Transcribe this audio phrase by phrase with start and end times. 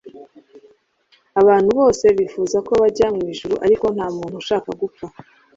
[1.41, 5.05] abantu bose bifuza ko bajya mu ijuru ariko nta muntu ushaka gupfa